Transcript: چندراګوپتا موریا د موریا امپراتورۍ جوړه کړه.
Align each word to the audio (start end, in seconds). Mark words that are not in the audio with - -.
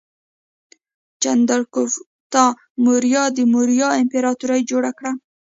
چندراګوپتا 1.21 2.45
موریا 2.83 3.23
د 3.37 3.39
موریا 3.53 3.89
امپراتورۍ 4.01 4.61
جوړه 4.71 4.91
کړه. 4.97 5.11